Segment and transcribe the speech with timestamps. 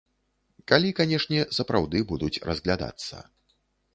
[0.71, 3.15] Калі, канешне, сапраўды будуць разглядацца.